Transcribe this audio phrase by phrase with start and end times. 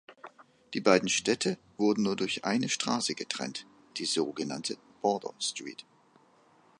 [0.73, 3.67] Die beiden Städte wurden nur durch eine Straße getrennt,
[3.97, 5.85] die sogenannte "Border-Street".